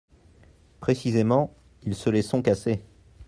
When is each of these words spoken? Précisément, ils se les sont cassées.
Précisément, 0.79 1.55
ils 1.83 1.93
se 1.93 2.09
les 2.09 2.23
sont 2.23 2.41
cassées. 2.41 2.83